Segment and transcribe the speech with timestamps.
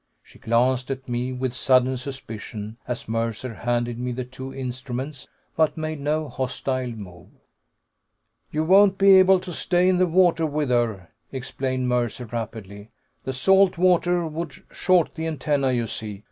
[0.23, 5.77] She glanced at me with sudden suspicion as Mercer handed me the two instruments, but
[5.77, 7.27] made no hostile move.
[8.51, 12.89] "You won't be able to stay in the water with her," explained Mercer rapidly.
[13.25, 16.19] "The salt water would short the antennae, you see.